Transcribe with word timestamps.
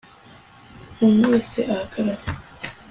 umuntu 1.03 1.25
wese 1.33 1.59
ahagarare 1.71 2.25